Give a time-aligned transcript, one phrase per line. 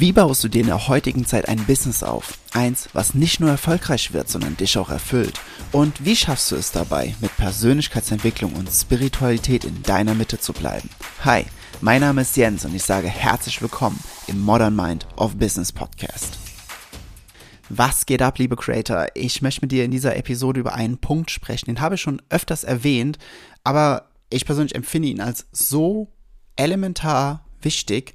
[0.00, 2.38] Wie baust du dir in der heutigen Zeit ein Business auf?
[2.54, 5.38] Eins, was nicht nur erfolgreich wird, sondern dich auch erfüllt.
[5.72, 10.88] Und wie schaffst du es dabei, mit Persönlichkeitsentwicklung und Spiritualität in deiner Mitte zu bleiben?
[11.22, 11.44] Hi,
[11.82, 16.38] mein Name ist Jens und ich sage herzlich willkommen im Modern Mind of Business Podcast.
[17.68, 19.08] Was geht ab, liebe Creator?
[19.12, 22.22] Ich möchte mit dir in dieser Episode über einen Punkt sprechen, den habe ich schon
[22.30, 23.18] öfters erwähnt,
[23.64, 26.10] aber ich persönlich empfinde ihn als so
[26.56, 28.14] elementar wichtig,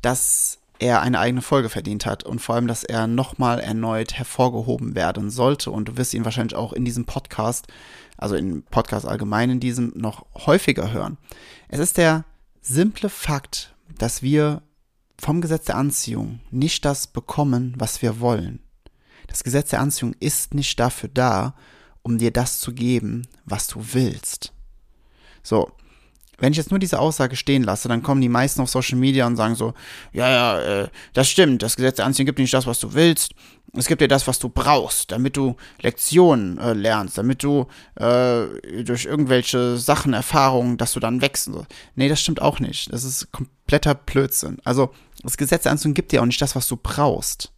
[0.00, 4.94] dass er eine eigene Folge verdient hat und vor allem, dass er nochmal erneut hervorgehoben
[4.94, 5.70] werden sollte.
[5.70, 7.66] Und du wirst ihn wahrscheinlich auch in diesem Podcast,
[8.16, 11.18] also im Podcast allgemein in diesem, noch häufiger hören.
[11.68, 12.24] Es ist der
[12.60, 14.62] simple Fakt, dass wir
[15.18, 18.60] vom Gesetz der Anziehung nicht das bekommen, was wir wollen.
[19.28, 21.54] Das Gesetz der Anziehung ist nicht dafür da,
[22.02, 24.52] um dir das zu geben, was du willst.
[25.42, 25.72] So,
[26.38, 29.26] wenn ich jetzt nur diese Aussage stehen lasse, dann kommen die meisten auf Social Media
[29.26, 29.74] und sagen so,
[30.12, 32.94] ja, ja, äh, das stimmt, das Gesetz der Anziehung gibt dir nicht das, was du
[32.94, 33.32] willst,
[33.76, 38.82] es gibt dir das, was du brauchst, damit du Lektionen äh, lernst, damit du äh,
[38.82, 41.50] durch irgendwelche Sachen, Erfahrungen, dass du dann wächst.
[41.94, 42.92] Nee, das stimmt auch nicht.
[42.92, 44.58] Das ist kompletter Blödsinn.
[44.64, 47.52] Also, das Gesetz der Anziehung gibt dir auch nicht das, was du brauchst.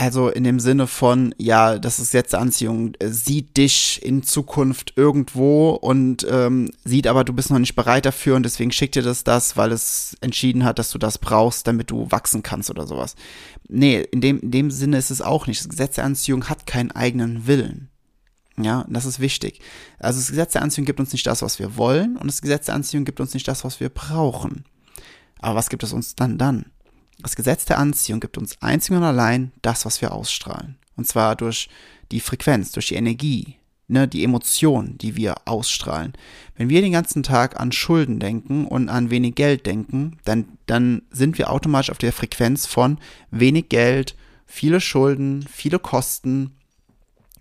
[0.00, 5.72] Also in dem Sinne von, ja, das ist jetzt Anziehung, sieht dich in Zukunft irgendwo
[5.72, 9.24] und ähm, sieht aber, du bist noch nicht bereit dafür und deswegen schickt dir das
[9.24, 13.14] das, weil es entschieden hat, dass du das brauchst, damit du wachsen kannst oder sowas.
[13.68, 15.60] Nee, in dem, in dem Sinne ist es auch nicht.
[15.60, 17.90] Das Gesetz der Anziehung hat keinen eigenen Willen.
[18.56, 19.60] Ja, das ist wichtig.
[19.98, 22.64] Also das Gesetz der Anziehung gibt uns nicht das, was wir wollen und das Gesetz
[22.64, 24.64] der Anziehung gibt uns nicht das, was wir brauchen.
[25.40, 26.64] Aber was gibt es uns dann dann?
[27.22, 30.76] Das Gesetz der Anziehung gibt uns einzig und allein das, was wir ausstrahlen.
[30.96, 31.68] Und zwar durch
[32.10, 33.56] die Frequenz, durch die Energie,
[33.88, 36.12] ne, die Emotion, die wir ausstrahlen.
[36.56, 41.02] Wenn wir den ganzen Tag an Schulden denken und an wenig Geld denken, dann, dann
[41.10, 42.98] sind wir automatisch auf der Frequenz von
[43.30, 46.56] wenig Geld, viele Schulden, viele Kosten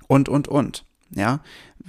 [0.07, 0.83] und, und, und.
[1.11, 1.39] Ja,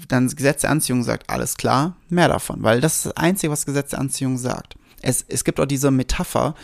[0.08, 3.52] dann das Gesetz der Anziehung sagt, alles klar, mehr davon, weil das ist das Einzige,
[3.52, 4.76] was Gesetz der Anziehung sagt.
[5.02, 6.54] Es, es gibt auch diese Metapher,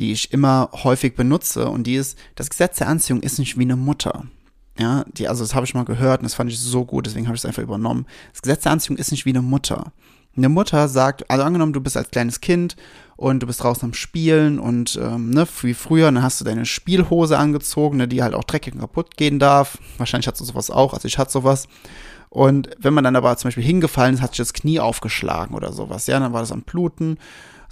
[0.00, 3.62] die ich immer häufig benutze und die ist, das Gesetz der Anziehung ist nicht wie
[3.62, 4.24] eine Mutter.
[4.78, 7.26] Ja, die, also das habe ich mal gehört und das fand ich so gut, deswegen
[7.26, 8.06] habe ich es einfach übernommen.
[8.32, 9.92] Das Gesetz der Anziehung ist nicht wie eine Mutter.
[10.34, 12.76] Eine Mutter sagt, also angenommen, du bist als kleines Kind
[13.16, 16.64] und du bist draußen am Spielen und ähm, ne, wie früher, dann hast du deine
[16.64, 19.76] Spielhose angezogen, ne, die halt auch dreckig und kaputt gehen darf.
[19.98, 21.68] Wahrscheinlich hast du sowas auch, also ich hatte sowas.
[22.30, 25.74] Und wenn man dann aber zum Beispiel hingefallen ist, hat sich das Knie aufgeschlagen oder
[25.74, 27.18] sowas, ja, dann war das am Bluten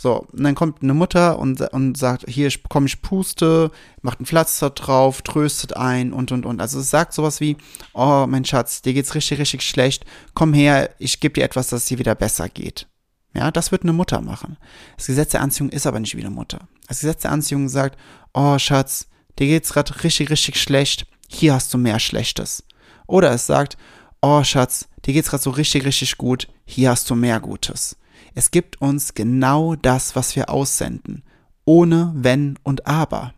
[0.00, 4.26] so, und dann kommt eine Mutter und, und sagt, hier bekomme ich Puste, macht ein
[4.26, 6.60] Pflaster drauf, tröstet ein und und und.
[6.60, 7.56] Also es sagt sowas wie,
[7.94, 11.82] oh mein Schatz, dir geht's richtig, richtig schlecht, komm her, ich gebe dir etwas, dass
[11.82, 12.86] es dir wieder besser geht.
[13.34, 14.56] Ja, das wird eine Mutter machen.
[14.96, 16.68] Das Gesetz der Anziehung ist aber nicht wie eine Mutter.
[16.86, 17.98] Das Gesetz der Anziehung sagt,
[18.32, 19.08] oh Schatz,
[19.40, 22.62] dir geht's gerade richtig, richtig schlecht, hier hast du mehr Schlechtes.
[23.08, 23.76] Oder es sagt,
[24.22, 27.96] oh Schatz, dir geht's gerade so richtig, richtig gut, hier hast du mehr Gutes.
[28.34, 31.22] Es gibt uns genau das, was wir aussenden,
[31.64, 33.34] ohne Wenn und Aber.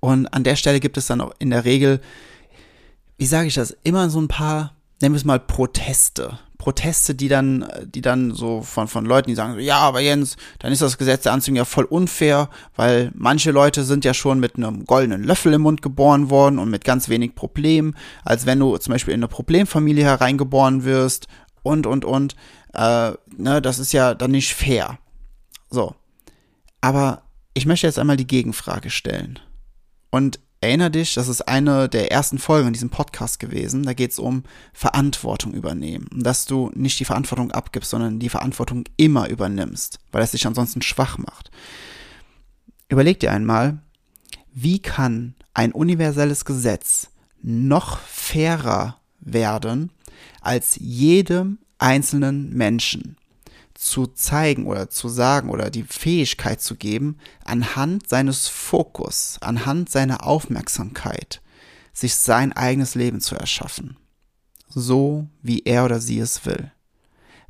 [0.00, 2.00] Und an der Stelle gibt es dann auch in der Regel,
[3.18, 6.38] wie sage ich das, immer so ein paar, nennen wir es mal Proteste.
[6.58, 10.72] Proteste, die dann, die dann so von, von Leuten, die sagen, ja, aber Jens, dann
[10.72, 14.56] ist das Gesetz der Anziehung ja voll unfair, weil manche Leute sind ja schon mit
[14.56, 17.94] einem goldenen Löffel im Mund geboren worden und mit ganz wenig Problemen,
[18.24, 21.28] als wenn du zum Beispiel in eine Problemfamilie hereingeboren wirst
[21.66, 22.36] und, und, und
[22.74, 24.98] äh, ne, das ist ja dann nicht fair.
[25.68, 25.94] So.
[26.80, 27.22] Aber
[27.54, 29.40] ich möchte jetzt einmal die Gegenfrage stellen.
[30.10, 33.82] Und erinnere dich, das ist eine der ersten Folgen in diesem Podcast gewesen.
[33.82, 36.08] Da geht es um Verantwortung übernehmen.
[36.12, 40.82] Dass du nicht die Verantwortung abgibst, sondern die Verantwortung immer übernimmst, weil es dich ansonsten
[40.82, 41.50] schwach macht.
[42.88, 43.78] Überleg dir einmal,
[44.52, 47.08] wie kann ein universelles Gesetz
[47.42, 49.90] noch fairer werden,
[50.40, 53.16] als jedem einzelnen Menschen
[53.74, 60.26] zu zeigen oder zu sagen oder die Fähigkeit zu geben, anhand seines Fokus, anhand seiner
[60.26, 61.42] Aufmerksamkeit,
[61.92, 63.96] sich sein eigenes Leben zu erschaffen.
[64.68, 66.72] So wie er oder sie es will.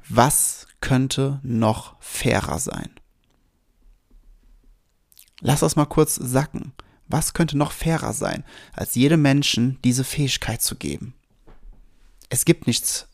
[0.09, 2.91] Was könnte noch fairer sein?
[5.41, 6.73] Lass das mal kurz sacken.
[7.09, 11.15] Was könnte noch fairer sein, als jedem Menschen diese Fähigkeit zu geben?
[12.29, 13.09] Es gibt nichts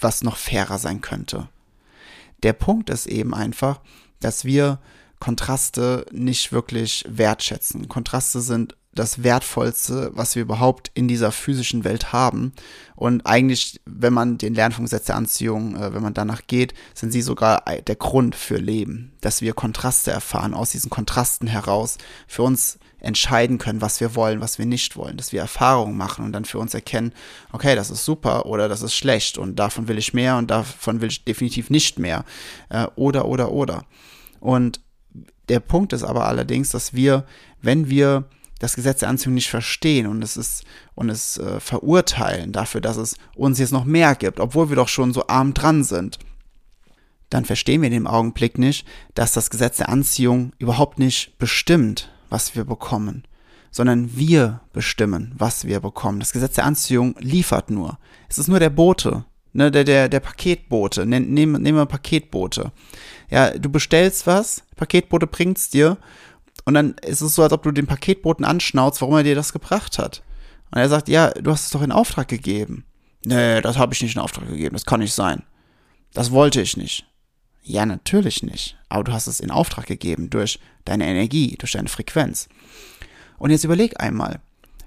[0.00, 1.48] was noch fairer sein könnte.
[2.42, 3.80] Der Punkt ist eben einfach,
[4.20, 4.78] dass wir
[5.18, 7.88] Kontraste nicht wirklich wertschätzen.
[7.88, 12.52] Kontraste sind das Wertvollste, was wir überhaupt in dieser physischen Welt haben.
[12.96, 17.22] Und eigentlich, wenn man den Lernfunkgesetz der Anziehung, äh, wenn man danach geht, sind sie
[17.22, 22.78] sogar der Grund für Leben, dass wir Kontraste erfahren, aus diesen Kontrasten heraus für uns
[23.00, 26.44] entscheiden können, was wir wollen, was wir nicht wollen, dass wir Erfahrungen machen und dann
[26.44, 27.12] für uns erkennen,
[27.52, 31.00] okay, das ist super oder das ist schlecht und davon will ich mehr und davon
[31.00, 32.24] will ich definitiv nicht mehr
[32.68, 33.84] äh, oder oder oder.
[34.40, 34.80] Und
[35.48, 37.24] der Punkt ist aber allerdings, dass wir,
[37.60, 38.24] wenn wir
[38.60, 40.64] das Gesetz der Anziehung nicht verstehen und es ist
[40.94, 44.88] und es äh, verurteilen dafür, dass es uns jetzt noch mehr gibt, obwohl wir doch
[44.88, 46.18] schon so arm dran sind,
[47.30, 52.10] dann verstehen wir in dem Augenblick nicht, dass das Gesetz der Anziehung überhaupt nicht bestimmt,
[52.30, 53.24] was wir bekommen,
[53.70, 56.20] sondern wir bestimmen, was wir bekommen.
[56.20, 57.98] Das Gesetz der Anziehung liefert nur.
[58.28, 61.04] Es ist nur der Bote, ne, der, der, der Paketbote.
[61.04, 62.72] Nehmen, nehmen wir Paketbote.
[63.30, 65.98] Ja, du bestellst was, Paketbote bringt's dir
[66.64, 69.52] und dann ist es so, als ob du den Paketboten anschnauzt, warum er dir das
[69.52, 70.22] gebracht hat.
[70.70, 72.84] Und er sagt, ja, du hast es doch in Auftrag gegeben.
[73.24, 75.42] Nee, das habe ich nicht in Auftrag gegeben, das kann nicht sein.
[76.14, 77.06] Das wollte ich nicht.
[77.62, 78.76] Ja, natürlich nicht.
[78.88, 82.48] Aber du hast es in Auftrag gegeben durch deine Energie, durch deine Frequenz.
[83.38, 84.40] Und jetzt überleg einmal,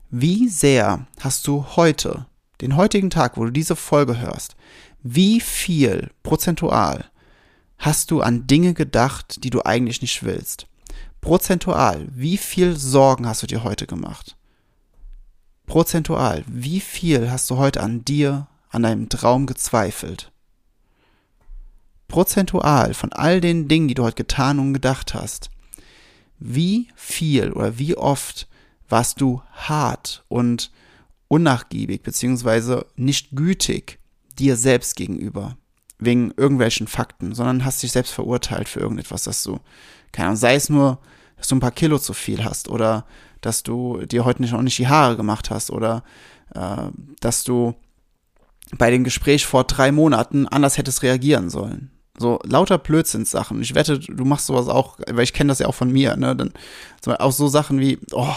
[0.10, 2.26] wie sehr hast du heute,
[2.62, 4.56] den heutigen Tag, wo du diese Folge hörst,
[5.02, 7.06] wie viel prozentual
[7.78, 10.68] hast du an Dinge gedacht, die du eigentlich nicht willst?
[11.22, 14.36] Prozentual, wie viel Sorgen hast du dir heute gemacht?
[15.66, 20.33] Prozentual, wie viel hast du heute an dir, an deinem Traum gezweifelt?
[22.14, 25.50] Prozentual von all den Dingen, die du heute getan und gedacht hast,
[26.38, 28.48] wie viel oder wie oft
[28.88, 30.72] warst du hart und
[31.28, 33.98] unnachgiebig beziehungsweise nicht gütig
[34.38, 35.58] dir selbst gegenüber
[35.98, 39.60] wegen irgendwelchen Fakten, sondern hast dich selbst verurteilt für irgendetwas, dass du,
[40.12, 41.00] keine Ahnung, sei es nur,
[41.38, 43.08] dass du ein paar Kilo zu viel hast oder
[43.42, 46.04] dass du dir heute nicht, noch nicht die Haare gemacht hast oder
[46.54, 47.74] äh, dass du
[48.78, 51.90] bei dem Gespräch vor drei Monaten anders hättest reagieren sollen.
[52.18, 53.62] So lauter Blödsinnssachen.
[53.62, 56.36] Ich wette, du machst sowas auch, weil ich kenne das ja auch von mir, ne?
[56.36, 56.54] Dann
[57.06, 58.36] auch so Sachen wie, oh,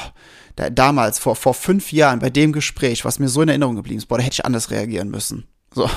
[0.56, 3.98] da, damals, vor, vor fünf Jahren, bei dem Gespräch, was mir so in Erinnerung geblieben
[3.98, 5.44] ist, boah, da hätte ich anders reagieren müssen.
[5.74, 5.88] So.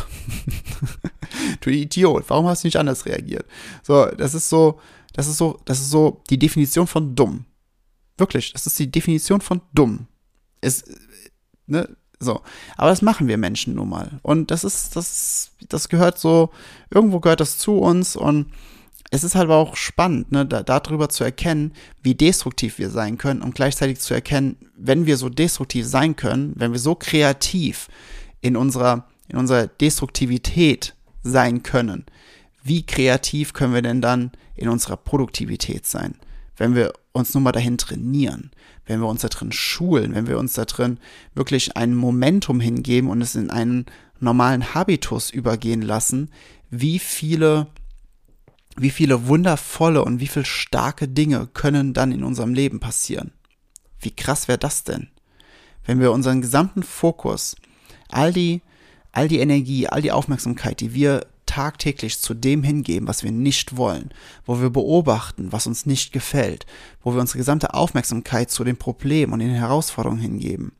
[1.61, 3.45] du Idiot, warum hast du nicht anders reagiert?
[3.81, 4.81] So, das ist so,
[5.13, 7.45] das ist so, das ist so die Definition von dumm.
[8.17, 10.07] Wirklich, das ist die Definition von dumm.
[10.59, 10.83] Es,
[11.65, 11.87] ne,
[12.19, 12.41] so.
[12.77, 14.19] Aber das machen wir Menschen nun mal.
[14.21, 16.49] Und das ist, das, das gehört so,
[16.89, 18.47] irgendwo gehört das zu uns und
[19.11, 21.73] es ist halt auch spannend, ne, da, darüber zu erkennen,
[22.03, 26.53] wie destruktiv wir sein können und gleichzeitig zu erkennen, wenn wir so destruktiv sein können,
[26.55, 27.87] wenn wir so kreativ
[28.41, 30.93] in unserer, in unserer Destruktivität
[31.23, 32.05] sein können,
[32.63, 36.15] wie kreativ können wir denn dann in unserer Produktivität sein?
[36.55, 38.51] Wenn wir uns nun mal dahin trainieren,
[38.85, 40.99] wenn wir uns da drin schulen, wenn wir uns da drin
[41.33, 43.85] wirklich ein Momentum hingeben und es in einen
[44.19, 46.31] normalen Habitus übergehen lassen,
[46.69, 47.67] wie viele,
[48.75, 53.31] wie viele wundervolle und wie viele starke Dinge können dann in unserem Leben passieren.
[53.99, 55.09] Wie krass wäre das denn?
[55.85, 57.55] Wenn wir unseren gesamten Fokus,
[58.09, 58.61] all die,
[59.11, 63.75] all die Energie, all die Aufmerksamkeit, die wir tagtäglich zu dem hingeben, was wir nicht
[63.75, 64.11] wollen,
[64.45, 66.67] wo wir beobachten, was uns nicht gefällt,
[67.01, 70.73] wo wir unsere gesamte Aufmerksamkeit zu den Problemen und den Herausforderungen hingeben.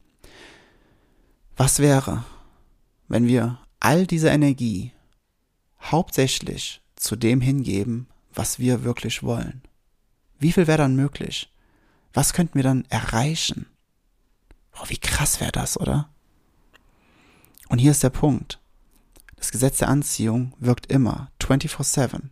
[1.58, 2.24] Was wäre,
[3.08, 4.92] wenn wir all diese Energie
[5.82, 9.64] hauptsächlich zu dem hingeben, was wir wirklich wollen?
[10.38, 11.52] Wie viel wäre dann möglich?
[12.14, 13.66] Was könnten wir dann erreichen?
[14.80, 16.10] Oh, wie krass wäre das, oder?
[17.70, 18.59] Und hier ist der Punkt.
[19.40, 22.24] Das Gesetz der Anziehung wirkt immer, 24-7,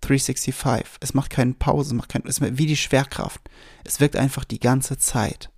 [0.00, 0.84] 365.
[0.98, 3.40] Es macht keine Pause, macht kein, es ist wie die Schwerkraft.
[3.84, 5.50] Es wirkt einfach die ganze Zeit.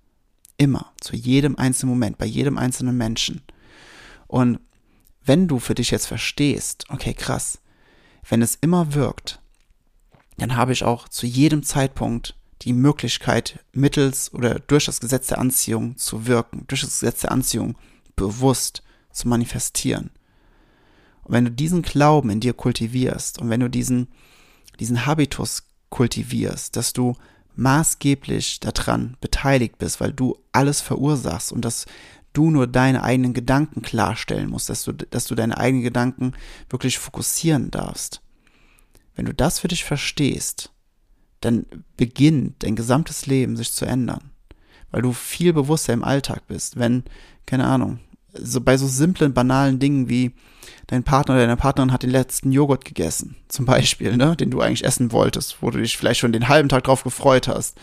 [0.57, 3.41] Immer, zu jedem einzelnen Moment, bei jedem einzelnen Menschen.
[4.27, 4.59] Und
[5.25, 7.59] wenn du für dich jetzt verstehst, okay, krass,
[8.29, 9.41] wenn es immer wirkt,
[10.37, 15.39] dann habe ich auch zu jedem Zeitpunkt die Möglichkeit, mittels oder durch das Gesetz der
[15.39, 17.75] Anziehung zu wirken, durch das Gesetz der Anziehung
[18.15, 20.11] bewusst zu manifestieren.
[21.23, 24.07] Und wenn du diesen Glauben in dir kultivierst und wenn du diesen,
[24.79, 27.15] diesen Habitus kultivierst, dass du
[27.55, 31.85] maßgeblich daran beteiligt bist, weil du alles verursachst und dass
[32.33, 36.33] du nur deine eigenen Gedanken klarstellen musst, dass du, dass du deine eigenen Gedanken
[36.69, 38.21] wirklich fokussieren darfst.
[39.15, 40.71] Wenn du das für dich verstehst,
[41.41, 41.65] dann
[41.97, 44.31] beginnt dein gesamtes Leben sich zu ändern,
[44.91, 46.77] weil du viel bewusster im Alltag bist.
[46.77, 47.03] Wenn,
[47.45, 47.99] keine Ahnung,
[48.33, 50.31] so bei so simplen, banalen Dingen wie
[50.87, 54.61] dein Partner oder deine Partnerin hat den letzten Joghurt gegessen, zum Beispiel, ne, den du
[54.61, 57.77] eigentlich essen wolltest, wo du dich vielleicht schon den halben Tag drauf gefreut hast.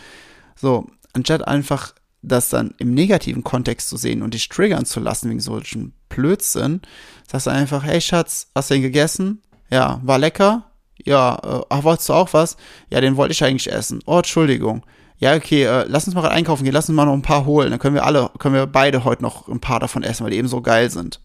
[0.56, 5.30] So, anstatt einfach das dann im negativen Kontext zu sehen und dich triggern zu lassen
[5.30, 6.82] wegen solchen Blödsinn,
[7.30, 9.42] sagst du einfach, hey Schatz, hast du den gegessen?
[9.70, 10.64] Ja, war lecker?
[11.04, 12.56] Ja, äh, ach, wolltest du auch was?
[12.90, 14.00] Ja, den wollte ich eigentlich essen.
[14.04, 14.82] Oh, Entschuldigung.
[15.18, 17.70] Ja, okay, äh, lass uns mal einkaufen gehen, lass uns mal noch ein paar holen.
[17.70, 20.38] Dann können wir alle, können wir beide heute noch ein paar davon essen, weil die
[20.38, 21.20] eben so geil sind.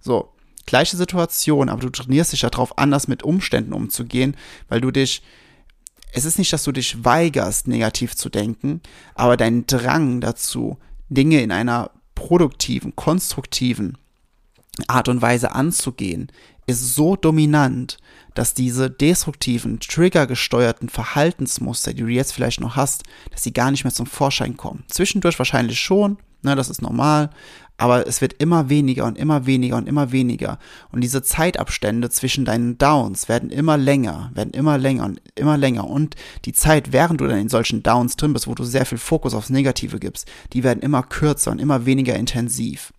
[0.00, 0.32] So,
[0.66, 4.36] gleiche Situation, aber du trainierst dich darauf, anders mit Umständen umzugehen,
[4.68, 5.22] weil du dich,
[6.12, 8.80] es ist nicht, dass du dich weigerst, negativ zu denken,
[9.14, 13.96] aber dein Drang dazu, Dinge in einer produktiven, konstruktiven
[14.88, 16.30] Art und Weise anzugehen,
[16.66, 17.98] ist so dominant,
[18.34, 23.84] dass diese destruktiven, triggergesteuerten Verhaltensmuster, die du jetzt vielleicht noch hast, dass sie gar nicht
[23.84, 24.84] mehr zum Vorschein kommen.
[24.88, 27.30] Zwischendurch wahrscheinlich schon, ne, das ist normal,
[27.78, 30.58] aber es wird immer weniger und immer weniger und immer weniger.
[30.90, 35.88] Und diese Zeitabstände zwischen deinen Downs werden immer länger, werden immer länger und immer länger.
[35.88, 36.16] Und
[36.46, 39.34] die Zeit, während du dann in solchen Downs drin bist, wo du sehr viel Fokus
[39.34, 42.92] aufs Negative gibst, die werden immer kürzer und immer weniger intensiv.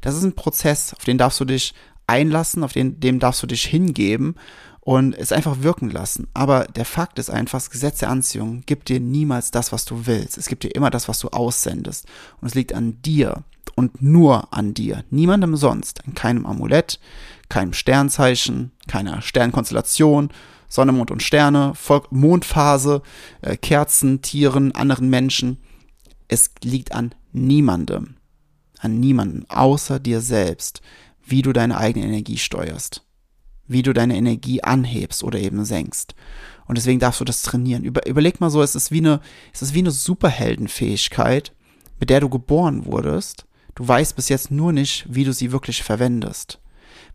[0.00, 1.74] Das ist ein Prozess, auf den darfst du dich
[2.06, 4.36] einlassen, auf den, dem darfst du dich hingeben
[4.80, 6.28] und es einfach wirken lassen.
[6.34, 10.06] Aber der Fakt ist einfach, das Gesetz der Anziehung gibt dir niemals das, was du
[10.06, 10.36] willst.
[10.36, 12.06] Es gibt dir immer das, was du aussendest.
[12.40, 15.04] Und es liegt an dir und nur an dir.
[15.10, 16.06] Niemandem sonst.
[16.06, 17.00] An keinem Amulett,
[17.48, 20.30] keinem Sternzeichen, keiner Sternkonstellation,
[20.68, 21.72] Sonne, Mond und Sterne,
[22.10, 23.02] Mondphase,
[23.40, 25.58] äh, Kerzen, Tieren, anderen Menschen.
[26.28, 28.16] Es liegt an niemandem.
[28.84, 30.82] An niemandem, außer dir selbst,
[31.26, 33.04] wie du deine eigene Energie steuerst
[33.66, 36.14] wie du deine Energie anhebst oder eben senkst.
[36.66, 37.84] Und deswegen darfst du das trainieren.
[37.84, 39.20] Über, überleg mal so, es ist wie eine,
[39.52, 41.52] es ist wie eine Superheldenfähigkeit,
[42.00, 43.46] mit der du geboren wurdest.
[43.74, 46.60] Du weißt bis jetzt nur nicht, wie du sie wirklich verwendest.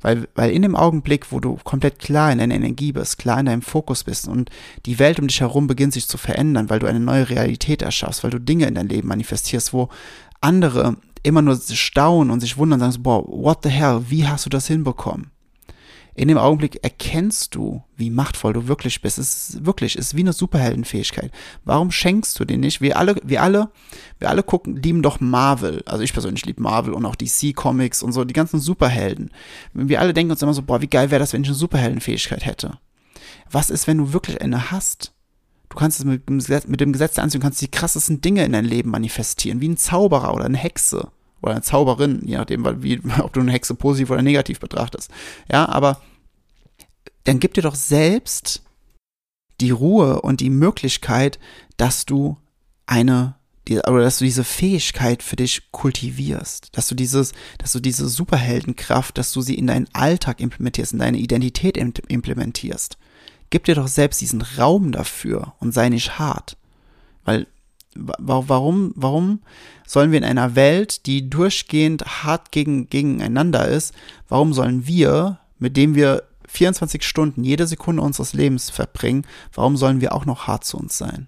[0.01, 3.47] Weil, weil in dem Augenblick, wo du komplett klar in deiner Energie bist, klar in
[3.47, 4.49] deinem Fokus bist und
[4.85, 8.23] die Welt um dich herum beginnt sich zu verändern, weil du eine neue Realität erschaffst,
[8.23, 9.89] weil du Dinge in dein Leben manifestierst, wo
[10.41, 14.45] andere immer nur staunen und sich wundern und sagen, boah, what the hell, wie hast
[14.45, 15.31] du das hinbekommen?
[16.19, 19.17] in dem Augenblick erkennst du, wie machtvoll du wirklich bist.
[19.17, 21.31] Es ist wirklich, es ist wie eine Superheldenfähigkeit.
[21.63, 22.81] Warum schenkst du den nicht?
[22.81, 23.71] Wir alle, wir alle,
[24.17, 25.81] wir alle gucken, lieben doch Marvel.
[25.85, 29.31] Also ich persönlich liebe Marvel und auch DC Comics und so, die ganzen Superhelden.
[29.73, 32.45] Wir alle denken uns immer so, boah, wie geil wäre das, wenn ich eine Superheldenfähigkeit
[32.45, 32.79] hätte.
[33.49, 35.13] Was ist, wenn du wirklich eine hast?
[35.69, 38.65] Du kannst es mit, mit dem Gesetz der Anziehung, kannst die krassesten Dinge in dein
[38.65, 41.11] Leben manifestieren, wie ein Zauberer oder eine Hexe
[41.41, 45.11] oder eine Zauberin, je nachdem, wie, ob du eine Hexe positiv oder negativ betrachtest.
[45.51, 46.01] Ja, aber
[47.25, 48.63] dann gib dir doch selbst
[49.61, 51.39] die Ruhe und die Möglichkeit,
[51.77, 52.37] dass du
[52.85, 53.35] eine
[53.69, 59.15] oder dass du diese Fähigkeit für dich kultivierst, dass du dieses, dass du diese Superheldenkraft,
[59.15, 62.97] dass du sie in deinen Alltag implementierst, in deine Identität implementierst.
[63.49, 66.57] Gib dir doch selbst diesen Raum dafür und sei nicht hart.
[67.25, 67.47] Weil
[67.95, 69.41] warum, warum
[69.87, 73.93] sollen wir in einer Welt, die durchgehend hart gegen, gegeneinander ist,
[74.27, 80.01] warum sollen wir, mit dem wir 24 Stunden jede Sekunde unseres Lebens verbringen, warum sollen
[80.01, 81.27] wir auch noch hart zu uns sein?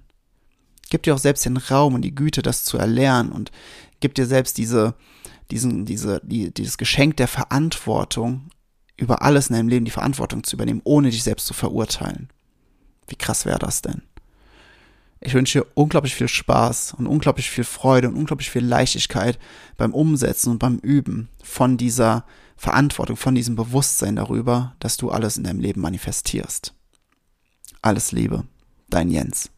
[0.89, 3.51] Gib dir auch selbst den Raum und die Güte, das zu erlernen und
[3.99, 4.95] gib dir selbst diese,
[5.49, 8.49] diesen, diese, die, dieses Geschenk der Verantwortung,
[9.01, 12.29] über alles in deinem Leben die Verantwortung zu übernehmen, ohne dich selbst zu verurteilen.
[13.07, 14.03] Wie krass wäre das denn?
[15.19, 19.39] Ich wünsche dir unglaublich viel Spaß und unglaublich viel Freude und unglaublich viel Leichtigkeit
[19.75, 22.25] beim Umsetzen und beim Üben von dieser
[22.57, 26.73] Verantwortung, von diesem Bewusstsein darüber, dass du alles in deinem Leben manifestierst.
[27.81, 28.45] Alles Liebe,
[28.89, 29.49] dein Jens.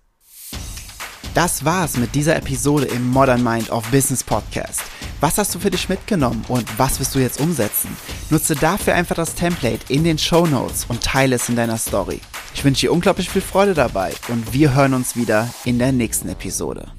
[1.34, 4.93] Das war's mit dieser Episode im Modern Mind of Business Podcast.
[5.24, 7.96] Was hast du für dich mitgenommen und was wirst du jetzt umsetzen?
[8.30, 12.20] Nutze dafür einfach das Template in den Show Notes und teile es in deiner Story.
[12.54, 16.28] Ich wünsche dir unglaublich viel Freude dabei und wir hören uns wieder in der nächsten
[16.28, 16.92] Episode.